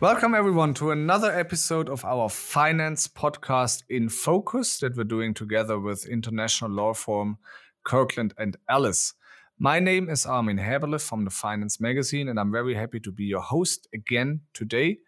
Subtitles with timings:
[0.00, 5.78] Welcome, everyone, to another episode of our finance podcast in focus that we're doing together
[5.78, 7.36] with international law firm
[7.84, 9.12] Kirkland and Ellis.
[9.58, 13.24] My name is Armin Häberle from the Finance Magazine, and I'm very happy to be
[13.24, 15.00] your host again today.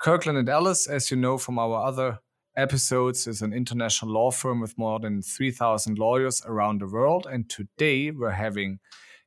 [0.00, 2.20] Kirkland and Ellis, as you know from our other
[2.56, 7.26] episodes, is an international law firm with more than 3,000 lawyers around the world.
[7.30, 8.78] And today we're having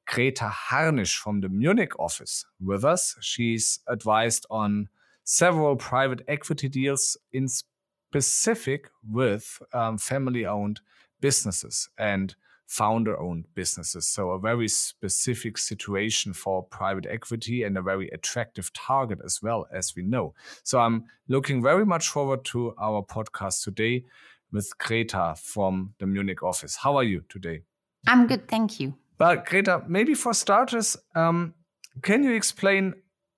[0.08, 3.16] Greta Harnisch from the Munich office with us.
[3.22, 4.90] She's advised on
[5.24, 10.82] several private equity deals in specific with um, family owned
[11.22, 12.36] businesses and
[12.68, 14.08] founder owned businesses.
[14.08, 19.68] So, a very specific situation for private equity and a very attractive target as well,
[19.72, 20.34] as we know.
[20.64, 24.06] So, I'm looking very much forward to our podcast today
[24.52, 26.76] with Greta from the Munich office.
[26.76, 27.62] How are you today?
[28.08, 28.94] I'm good, thank you.
[29.18, 31.54] But, Greta, maybe for starters, um,
[32.02, 32.96] can you explain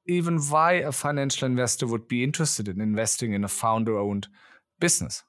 [0.08, 4.28] even why a financial investor would be interested in investing in a founder owned
[4.80, 5.24] business.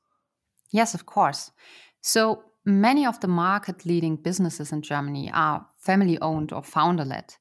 [0.71, 1.51] Yes, of course.
[2.03, 7.33] So many of the market leading businesses in Germany are family owned or founder led.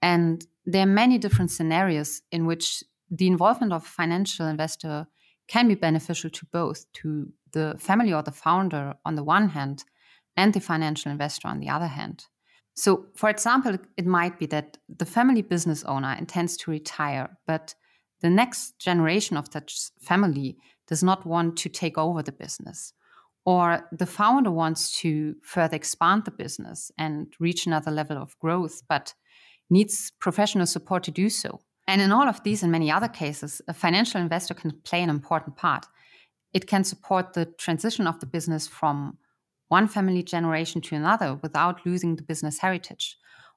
[0.00, 5.06] And there are many different scenarios in which the involvement of a financial investor
[5.48, 9.84] can be beneficial to both, to the family or the founder on the one hand,
[10.36, 12.24] and the financial investor on the other hand.
[12.74, 17.74] So, for example, it might be that the family business owner intends to retire, but
[18.20, 22.92] the next generation of that family does not want to take over the business.
[23.46, 28.82] Or the founder wants to further expand the business and reach another level of growth,
[28.88, 29.14] but
[29.70, 31.60] needs professional support to do so.
[31.88, 35.10] And in all of these and many other cases, a financial investor can play an
[35.10, 35.86] important part.
[36.52, 39.18] It can support the transition of the business from
[39.68, 43.16] one family generation to another without losing the business heritage.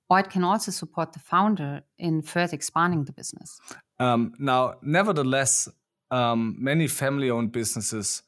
[0.10, 3.60] Or it can also support the founder in further expanding the business.
[4.00, 5.68] Um, now, nevertheless,
[6.12, 8.22] um, many family owned businesses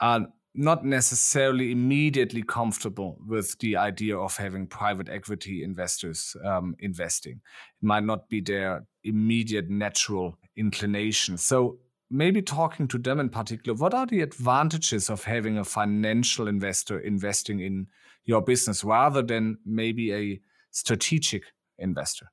[0.00, 7.40] are not necessarily immediately comfortable with the idea of having private equity investors um, investing.
[7.80, 11.38] It might not be their immediate natural inclination.
[11.38, 11.78] So,
[12.10, 16.98] maybe talking to them in particular, what are the advantages of having a financial investor
[16.98, 17.86] investing in
[18.24, 20.40] your business rather than maybe a
[20.72, 21.44] strategic
[21.78, 22.26] investor?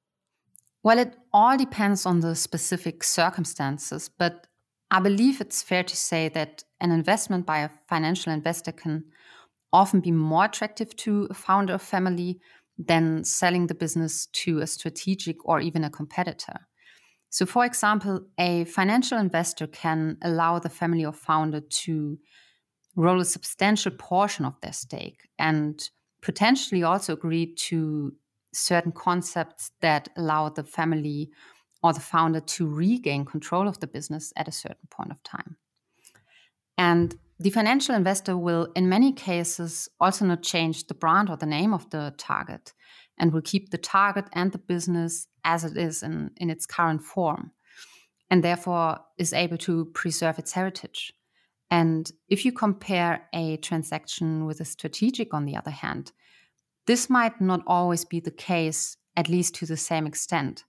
[0.81, 4.47] Well, it all depends on the specific circumstances, but
[4.91, 9.05] I believe it's fair to say that an investment by a financial investor can
[9.73, 12.39] often be more attractive to a founder of family
[12.77, 16.67] than selling the business to a strategic or even a competitor.
[17.29, 22.17] So, for example, a financial investor can allow the family or founder to
[22.95, 25.89] roll a substantial portion of their stake and
[26.21, 28.13] potentially also agree to
[28.53, 31.29] certain concepts that allow the family
[31.85, 35.55] or the founder to regain control of the business at a certain point of time.
[36.79, 41.45] And the financial investor will, in many cases, also not change the brand or the
[41.45, 42.73] name of the target
[43.19, 47.03] and will keep the target and the business as it is in, in its current
[47.03, 47.51] form,
[48.31, 51.13] and therefore is able to preserve its heritage.
[51.69, 56.13] And if you compare a transaction with a strategic, on the other hand,
[56.87, 60.63] this might not always be the case, at least to the same extent.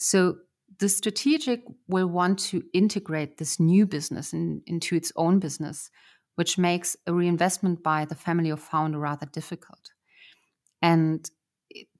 [0.00, 0.36] So
[0.78, 5.90] the strategic will want to integrate this new business in, into its own business,
[6.36, 9.90] which makes a reinvestment by the family or founder rather difficult.
[10.80, 11.30] And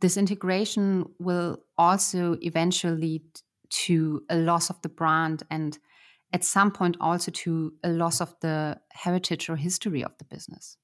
[0.01, 3.23] this integration will also eventually lead
[3.69, 5.79] to a loss of the brand and
[6.33, 10.79] at some point also to a loss of the heritage or history of the business.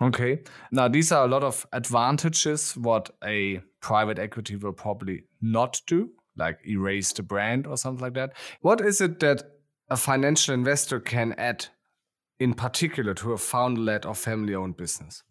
[0.00, 0.42] Okay.
[0.70, 6.10] Now, these are a lot of advantages what a private equity will probably not do,
[6.36, 8.32] like erase the brand or something like that.
[8.60, 9.42] What is it that
[9.88, 11.66] a financial investor can add
[12.38, 15.22] in particular to a founder led or family owned business?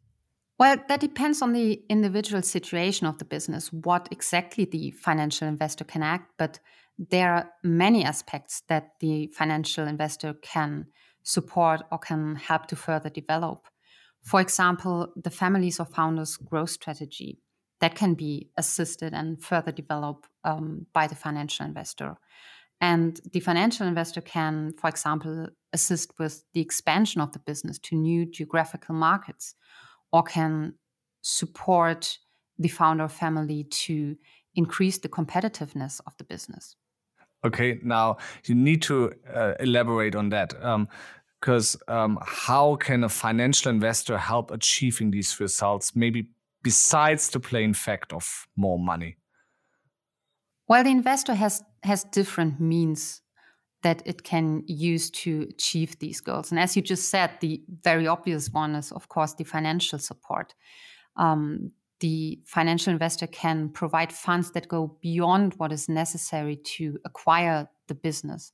[0.59, 5.85] Well, that depends on the individual situation of the business, what exactly the financial investor
[5.85, 6.33] can act.
[6.37, 6.59] But
[6.97, 10.87] there are many aspects that the financial investor can
[11.23, 13.67] support or can help to further develop.
[14.21, 17.39] For example, the families or founders' growth strategy
[17.81, 22.15] that can be assisted and further developed um, by the financial investor.
[22.81, 27.95] And the financial investor can, for example, assist with the expansion of the business to
[27.95, 29.55] new geographical markets
[30.11, 30.75] or can
[31.21, 32.17] support
[32.57, 34.15] the founder family to
[34.55, 36.75] increase the competitiveness of the business.
[37.45, 40.53] Okay, now you need to uh, elaborate on that.
[41.41, 46.29] because um, um, how can a financial investor help achieving these results, maybe
[46.63, 49.17] besides the plain fact of more money?
[50.67, 53.21] Well, the investor has has different means
[53.81, 56.51] that it can use to achieve these goals.
[56.51, 60.53] And as you just said, the very obvious one is, of course, the financial support.
[61.15, 67.69] Um, the financial investor can provide funds that go beyond what is necessary to acquire
[67.87, 68.51] the business.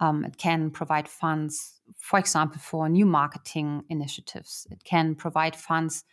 [0.00, 4.66] Um, it can provide funds, for example, for new marketing initiatives.
[4.70, 6.04] It can provide funds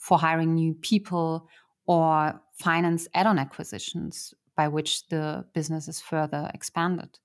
[0.00, 1.48] for hiring new people
[1.86, 7.18] or finance add on acquisitions by which the business is further expanded.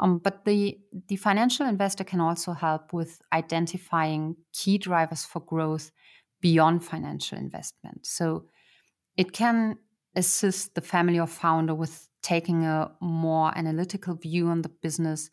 [0.00, 0.78] Um, but the,
[1.08, 5.92] the financial investor can also help with identifying key drivers for growth
[6.40, 8.06] beyond financial investment.
[8.06, 8.46] So
[9.16, 9.78] it can
[10.16, 15.30] assist the family or founder with taking a more analytical view on the business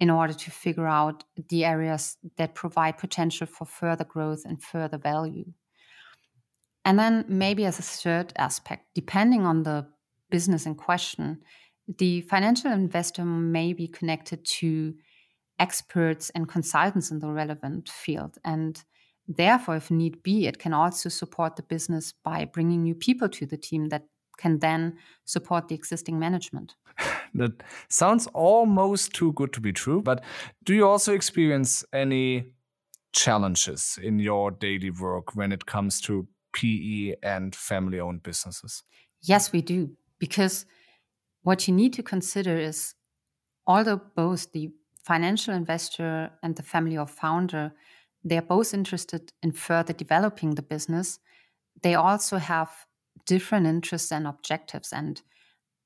[0.00, 4.98] in order to figure out the areas that provide potential for further growth and further
[4.98, 5.44] value.
[6.88, 9.86] And then, maybe as a third aspect, depending on the
[10.30, 11.42] business in question,
[11.98, 14.94] the financial investor may be connected to
[15.58, 18.38] experts and consultants in the relevant field.
[18.42, 18.82] And
[19.26, 23.44] therefore, if need be, it can also support the business by bringing new people to
[23.44, 24.04] the team that
[24.38, 24.96] can then
[25.26, 26.74] support the existing management.
[27.34, 30.00] that sounds almost too good to be true.
[30.00, 30.24] But
[30.64, 32.46] do you also experience any
[33.12, 36.26] challenges in your daily work when it comes to
[36.58, 38.82] PE and family owned businesses?
[39.22, 39.96] Yes, we do.
[40.18, 40.66] Because
[41.42, 42.94] what you need to consider is
[43.66, 44.70] although both the
[45.02, 47.72] financial investor and the family or founder
[48.24, 51.18] they're both interested in further developing the business
[51.82, 52.68] they also have
[53.24, 55.22] different interests and objectives and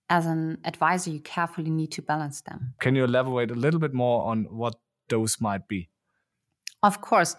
[0.08, 3.94] as an advisor you carefully need to balance them can you elaborate a little bit
[3.94, 4.74] more on what
[5.08, 5.88] those might be
[6.82, 7.36] of course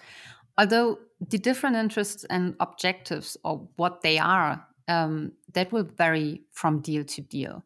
[0.57, 6.81] although the different interests and objectives or what they are um, that will vary from
[6.81, 7.63] deal to deal.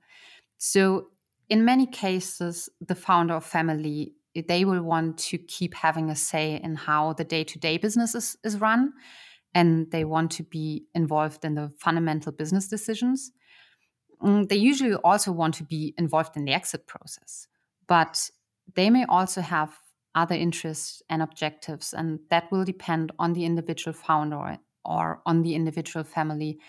[0.58, 1.08] So,
[1.50, 4.14] in many cases, the founder of family
[4.48, 8.62] they will want to keep having a say in how the day-to-day business is, is
[8.62, 8.94] run
[9.56, 13.32] and they want to be involved in the fundamental business decisions.
[14.22, 17.48] Mm, they usually also want to be involved in the exit process
[17.88, 18.30] but
[18.76, 19.74] they may also have
[20.18, 25.56] other interests and objectives and that will depend on the individual founder or on the
[25.56, 26.60] individual family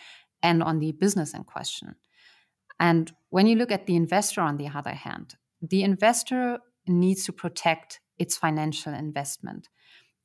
[0.43, 1.97] and on the business in question
[2.81, 7.33] and when you look at the investor, on the other hand, the investor needs to
[7.33, 9.69] protect its financial investment.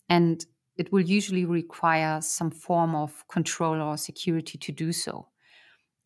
[0.10, 0.46] And
[0.78, 5.28] it will usually require some form of control or security to do so.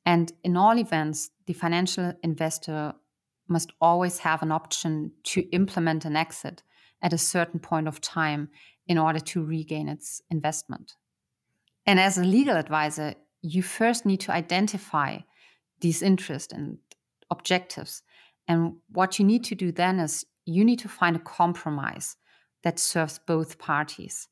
[0.06, 2.94] And in all events, the financial investor
[3.50, 6.64] must always have an option to implement an exit
[7.01, 8.49] at a certain point of time
[8.88, 10.94] in order to regain its investment.
[11.85, 15.19] And as a legal advisor, you first need to identify
[15.79, 16.77] these interests and
[17.29, 18.01] objectives.
[18.47, 22.15] And what you need to do then is you need to find a compromise
[22.63, 24.27] that serves both parties.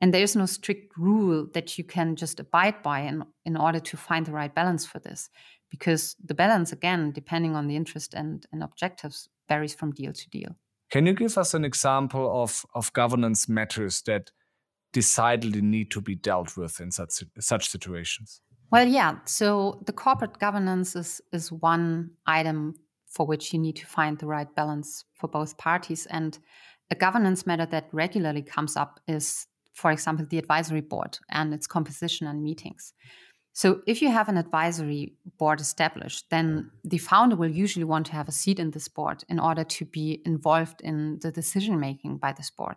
[0.00, 3.80] And there is no strict rule that you can just abide by in, in order
[3.80, 5.28] to find the right balance for this.
[5.70, 10.30] Because the balance, again, depending on the interest and, and objectives, varies from deal to
[10.30, 10.56] deal.
[10.90, 14.30] Can you give us an example of, of governance matters that
[14.92, 18.40] decidedly need to be dealt with in such, such situations?
[18.70, 19.18] Well, yeah.
[19.24, 22.74] So the corporate governance is is one item
[23.06, 26.06] for which you need to find the right balance for both parties.
[26.06, 26.38] And
[26.90, 31.66] a governance matter that regularly comes up is, for example, the advisory board and its
[31.66, 32.92] composition and meetings.
[33.58, 38.12] So if you have an advisory board established, then the founder will usually want to
[38.12, 42.18] have a seat in this board in order to be involved in the decision making
[42.18, 42.76] by this board.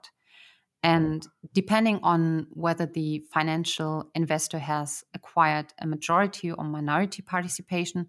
[0.81, 8.07] And depending on whether the financial investor has acquired a majority or minority participation,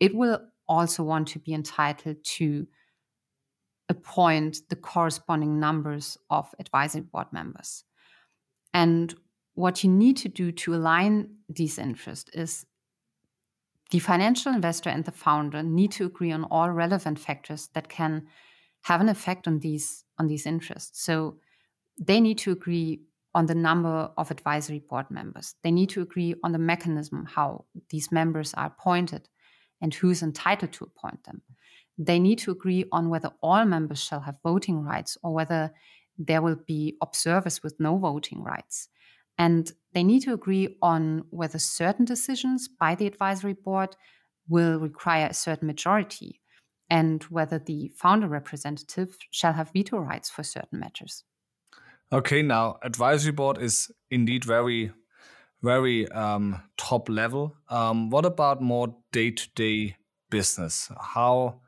[0.00, 2.66] it will also want to be entitled to
[3.88, 7.84] appoint the corresponding numbers of advisory board members.
[8.74, 9.14] And
[9.60, 12.66] what you need to do to align these interests is
[13.90, 18.26] the financial investor and the founder need to agree on all relevant factors that can
[18.82, 21.04] have an effect on these on these interests.
[21.04, 21.36] So
[21.98, 23.02] they need to agree
[23.34, 25.54] on the number of advisory board members.
[25.62, 29.28] They need to agree on the mechanism how these members are appointed
[29.80, 31.42] and who's entitled to appoint them.
[31.98, 35.72] They need to agree on whether all members shall have voting rights or whether
[36.18, 38.88] there will be observers with no voting rights.
[39.38, 43.96] And they need to agree on whether certain decisions by the advisory board
[44.48, 46.40] will require a certain majority
[46.88, 51.24] and whether the founder representative shall have veto rights for certain matters.
[52.12, 54.92] Okay, now advisory board is indeed very,
[55.62, 57.56] very um, top level.
[57.68, 59.96] Um, what about more day to day
[60.28, 60.90] business?
[61.00, 61.60] How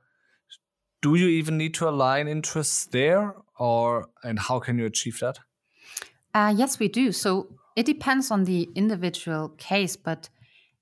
[1.01, 5.39] do you even need to align interests there, or and how can you achieve that?
[6.35, 7.13] Uh, yes, we do.
[7.13, 10.29] So it depends on the individual case, but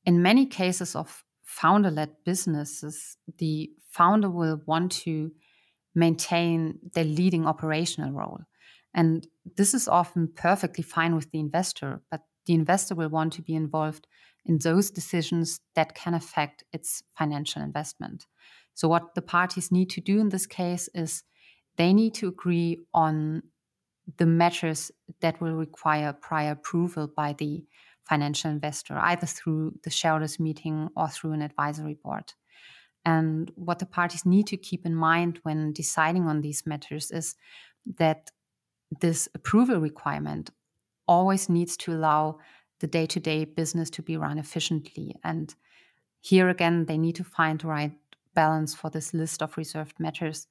[0.07, 5.33] in many cases of founder led businesses, the founder will want to
[5.95, 8.41] maintain their leading operational role.
[8.95, 9.27] And
[9.57, 13.55] this is often perfectly fine with the investor, but the investor will want to be
[13.55, 14.07] involved
[14.45, 18.27] in those decisions that can affect its financial investment.
[18.75, 21.23] So, what the parties need to do in this case is
[21.77, 23.43] they need to agree on
[24.17, 24.91] the measures
[25.21, 27.65] that will require prior approval by the
[28.09, 32.33] financial investor, either through the shareholders meeting or through an advisory board.
[33.05, 37.37] And what the parties need to keep in mind when deciding on these matters is
[37.97, 38.31] that
[39.01, 40.51] this approval requirement
[41.07, 42.39] always needs to allow
[42.81, 45.15] the day to day business to be run efficiently.
[45.23, 45.55] And
[46.21, 47.93] here again, they need to find the right
[48.35, 50.47] balance for this list of reserved matters,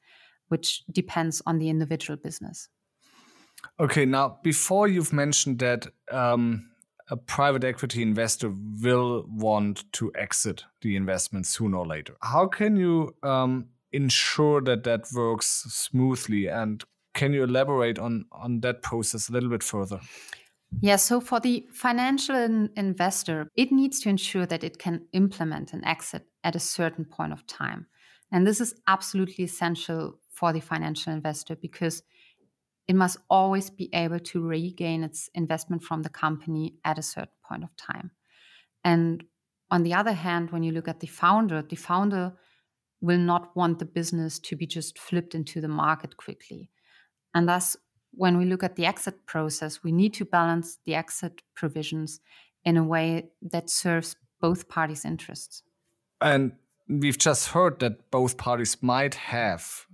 [0.47, 2.69] which depends on the individual business.
[3.79, 6.69] Okay, now before you've mentioned that um,
[7.09, 12.75] a private equity investor will want to exit the investment sooner or later, how can
[12.75, 16.47] you um, ensure that that works smoothly?
[16.47, 16.83] And
[17.13, 20.01] can you elaborate on on that process a little bit further?
[20.81, 22.35] Yeah, so for the financial
[22.75, 27.33] investor, it needs to ensure that it can implement an exit at a certain point
[27.33, 27.87] of time.
[28.31, 32.03] And this is absolutely essential for the financial investor because
[32.89, 37.29] it must always be able to regain its investment from the company at a certain
[37.47, 38.09] point of time.
[38.83, 39.23] And
[39.69, 42.33] on the other hand, when you look at the founder, the founder
[42.99, 46.71] will not want the business to be just flipped into the market quickly.
[47.35, 47.77] And thus,
[48.11, 52.19] when we look at the exit process, we need to balance the exit provisions
[52.65, 55.61] in a way that serves both parties' interests.
[56.19, 56.53] And
[56.87, 59.85] we've just heard that both parties might have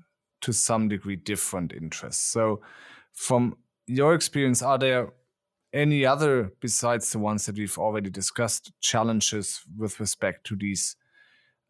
[0.41, 2.23] to some degree different interests.
[2.23, 2.61] So,
[3.13, 5.13] from your experience, are there
[5.73, 10.95] any other, besides the ones that we've already discussed, challenges with respect to these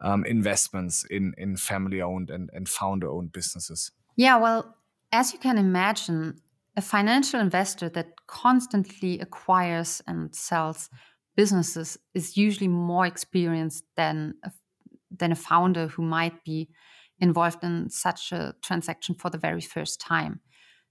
[0.01, 3.91] um, investments in, in family owned and, and founder owned businesses?
[4.15, 4.75] Yeah, well,
[5.11, 6.41] as you can imagine,
[6.77, 10.89] a financial investor that constantly acquires and sells
[11.35, 14.51] businesses is usually more experienced than a,
[15.09, 16.69] than a founder who might be
[17.19, 20.41] involved in such a transaction for the very first time.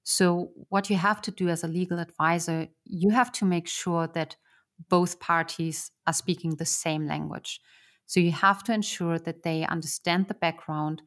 [0.02, 4.07] So, what you have to do as a legal advisor, you have to make sure
[4.09, 4.37] that
[4.88, 7.61] both parties are speaking the same language.
[8.07, 11.02] So, you have to ensure that they understand the background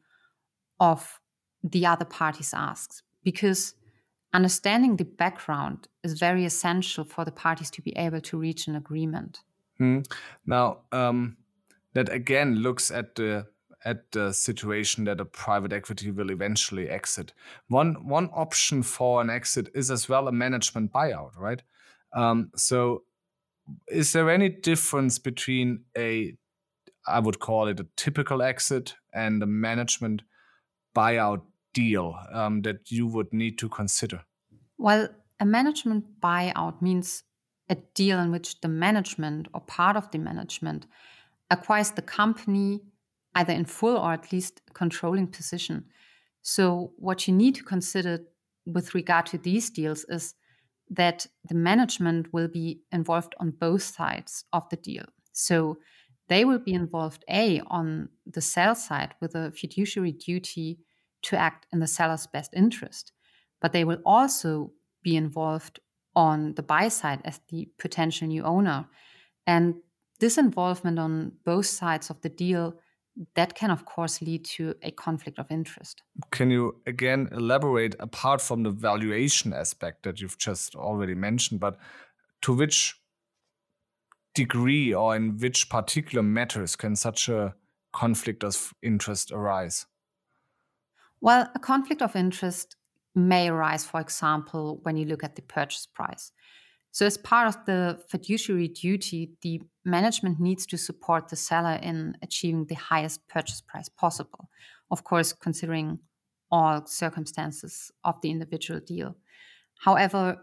[0.80, 1.20] of
[1.62, 3.74] the other party's asks because
[4.32, 8.76] understanding the background is very essential for the parties to be able to reach an
[8.76, 9.40] agreement.
[9.78, 10.00] Hmm.
[10.44, 11.36] Now, um,
[11.94, 13.46] that again looks at the
[13.84, 17.32] at the situation that a private equity will eventually exit.
[17.68, 21.62] One one option for an exit is as well a management buyout, right?
[22.12, 23.02] Um, so,
[23.88, 26.36] is there any difference between a
[27.06, 30.22] I would call it a typical exit and a management
[30.94, 31.42] buyout
[31.72, 34.24] deal um, that you would need to consider?
[34.76, 35.08] Well,
[35.40, 37.24] a management buyout means
[37.70, 40.86] a deal in which the management or part of the management
[41.50, 42.82] acquires the company
[43.34, 45.84] either in full or at least controlling position.
[46.42, 48.20] So, what you need to consider
[48.66, 50.34] with regard to these deals is
[50.90, 55.04] that the management will be involved on both sides of the deal.
[55.32, 55.78] So,
[56.28, 60.78] they will be involved, A, on the sell side with a fiduciary duty
[61.22, 63.12] to act in the seller's best interest,
[63.60, 65.80] but they will also be involved
[66.14, 68.86] on the buy side as the potential new owner.
[69.46, 69.76] And
[70.20, 72.74] this involvement on both sides of the deal
[73.34, 76.02] that can of course lead to a conflict of interest.
[76.30, 81.78] Can you again elaborate apart from the valuation aspect that you've just already mentioned, but
[82.42, 82.94] to which
[84.34, 87.54] degree or in which particular matters can such a
[87.92, 89.86] conflict of interest arise?
[91.20, 92.76] Well, a conflict of interest
[93.14, 96.30] may arise, for example, when you look at the purchase price.
[96.90, 102.16] So, as part of the fiduciary duty, the management needs to support the seller in
[102.22, 104.48] achieving the highest purchase price possible,
[104.90, 105.98] of course, considering
[106.50, 109.16] all circumstances of the individual deal.
[109.80, 110.38] However,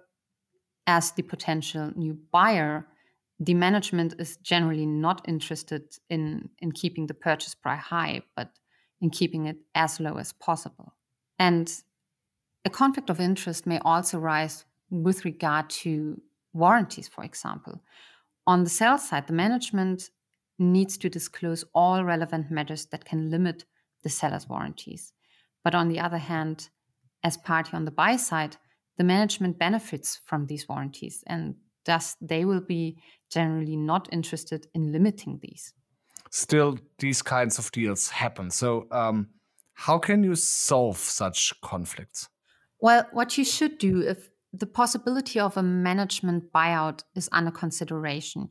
[0.88, 2.88] as the potential new buyer,
[3.40, 8.52] the management is generally not interested in, in keeping the purchase price high, but
[9.02, 10.94] in keeping it as low as possible.
[11.38, 11.72] And
[12.64, 16.22] a conflict of interest may also rise with regard to
[16.56, 17.82] warranties, for example.
[18.48, 20.10] On the sell side, the management
[20.58, 23.66] needs to disclose all relevant matters that can limit
[24.04, 25.14] the seller's warranties.
[25.64, 26.70] But on the other hand,
[27.24, 28.58] as party on the buy side,
[28.98, 32.98] the management benefits from these warranties and thus they will be
[33.30, 35.74] generally not interested in limiting these.
[36.32, 38.50] Still, these kinds of deals happen.
[38.52, 39.30] So, um,
[39.74, 42.30] how can you solve such conflicts?
[42.80, 48.50] Well, what you should do if the possibility of a management buyout is under consideration,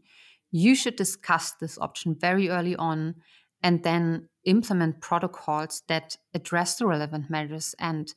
[0.51, 3.17] you should discuss this option very early on
[3.63, 8.15] and then implement protocols that address the relevant measures and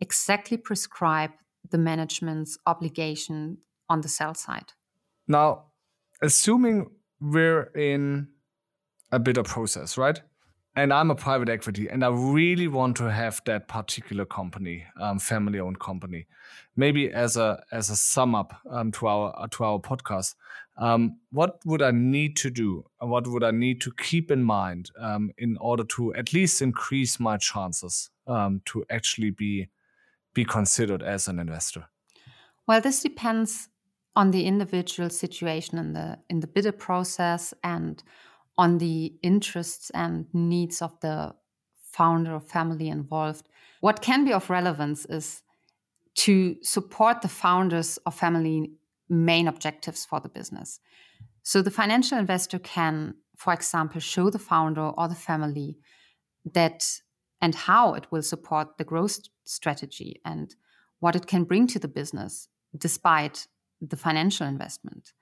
[0.00, 1.30] exactly prescribe
[1.70, 4.72] the management's obligation on the sell side.
[5.26, 5.66] Now,
[6.22, 8.28] assuming we're in
[9.10, 10.20] a bidder process, right?
[10.76, 15.18] And I'm a private equity, and I really want to have that particular company, um,
[15.18, 16.26] family-owned company.
[16.76, 20.36] Maybe as a as a sum up um, to our to our podcast,
[20.78, 22.84] um, what would I need to do?
[23.00, 27.18] What would I need to keep in mind um, in order to at least increase
[27.18, 29.68] my chances um, to actually be
[30.34, 31.86] be considered as an investor?
[32.68, 33.68] Well, this depends
[34.14, 38.02] on the individual situation in the in the bidder process and
[38.60, 41.34] on the interests and needs of the
[41.92, 43.48] founder or family involved.
[43.80, 45.42] What can be of relevance is
[46.16, 48.72] to support the founders or family
[49.08, 50.78] main objectives for the business.
[51.42, 55.78] So the financial investor can, for example, show the founder or the family
[56.52, 57.00] that
[57.40, 60.54] and how it will support the growth strategy and
[60.98, 63.46] what it can bring to the business despite
[63.80, 65.14] the financial investment.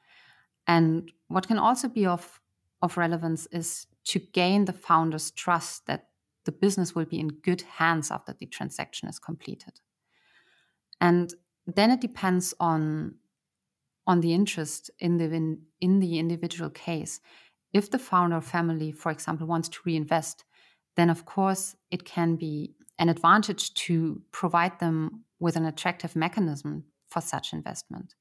[0.66, 2.40] And what can also be of,
[2.82, 6.08] of relevance is to gain the founder's trust that
[6.44, 9.80] the business will be in good hands after the transaction is completed.
[11.00, 11.34] And
[11.66, 13.16] then it depends on,
[14.06, 17.20] on the interest in the, in, in the individual case.
[17.72, 20.44] If the founder family, for example, wants to reinvest,
[20.96, 26.84] then of course it can be an advantage to provide them with an attractive mechanism
[27.10, 28.14] for such investment.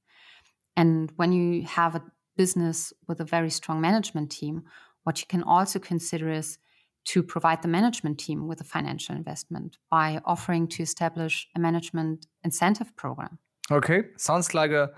[0.76, 2.04] And when you have a
[2.38, 4.64] business with a very strong management team,
[5.04, 6.60] what you can also consider is
[7.06, 12.28] to provide the management team with a financial investment by offering to establish a management
[12.44, 13.40] incentive program.
[13.72, 14.92] Okay, sounds like a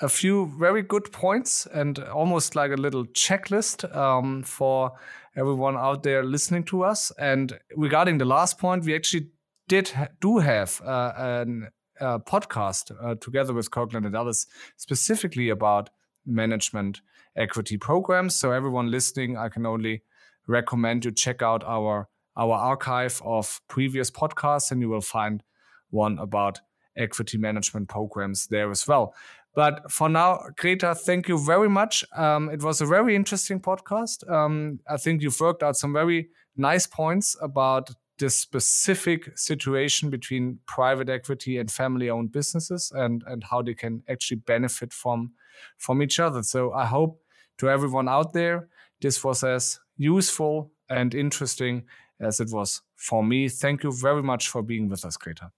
[0.00, 4.92] a few very good points and almost like a little checklist um, for
[5.36, 7.12] everyone out there listening to us.
[7.18, 9.28] And regarding the last point, we actually
[9.68, 11.68] did ha do have uh, an
[12.00, 15.90] uh, podcast uh, together with Kirkland and Ellis specifically about
[16.26, 17.00] management
[17.36, 18.36] equity programs.
[18.36, 20.02] So everyone listening, I can only
[20.46, 25.42] recommend you check out our our archive of previous podcasts, and you will find
[25.90, 26.60] one about
[26.96, 29.14] equity management programs there as well.
[29.54, 32.04] But for now, Greta, thank you very much.
[32.16, 34.28] Um, it was a very interesting podcast.
[34.30, 40.60] Um, I think you've worked out some very nice points about this specific situation between
[40.66, 45.32] private equity and family-owned businesses and and how they can actually benefit from
[45.78, 46.42] from each other.
[46.42, 47.20] So I hope
[47.58, 48.68] to everyone out there
[49.00, 51.84] this was as useful and interesting
[52.20, 53.48] as it was for me.
[53.48, 55.50] Thank you very much for being with us, Greta.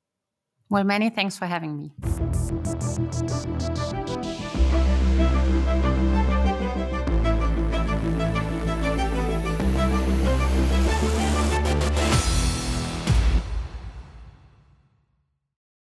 [0.70, 1.92] Well, many thanks for having me.